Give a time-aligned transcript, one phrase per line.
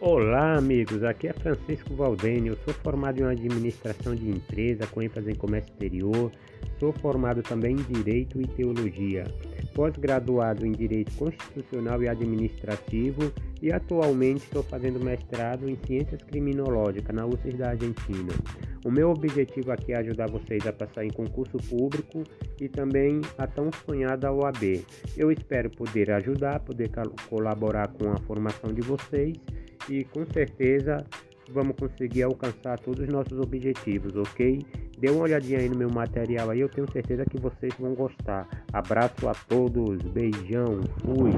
[0.00, 1.02] Olá, amigos.
[1.02, 2.56] Aqui é Francisco Valdênio.
[2.64, 6.30] Sou formado em administração de empresa com ênfase em comércio exterior.
[6.78, 9.24] Sou formado também em direito e teologia.
[9.74, 17.26] Pós-graduado em direito constitucional e administrativo e atualmente estou fazendo mestrado em ciências criminológicas na
[17.26, 18.32] UCES da Argentina.
[18.84, 22.22] O meu objetivo aqui é ajudar vocês a passar em concurso público
[22.60, 24.84] e também a tão sonhada OAB.
[25.16, 26.88] Eu espero poder ajudar, poder
[27.28, 29.36] colaborar com a formação de vocês
[29.88, 31.04] e com certeza
[31.50, 34.60] vamos conseguir alcançar todos os nossos objetivos, ok?
[34.98, 38.46] Dê uma olhadinha aí no meu material aí, eu tenho certeza que vocês vão gostar.
[38.72, 41.32] Abraço a todos, beijão, fui!